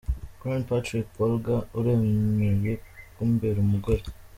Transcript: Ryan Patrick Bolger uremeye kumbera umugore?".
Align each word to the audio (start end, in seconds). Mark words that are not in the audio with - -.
Ryan 0.39 0.63
Patrick 0.69 1.07
Bolger 1.15 1.59
uremeye 1.79 2.73
kumbera 3.15 3.57
umugore?". 3.65 4.03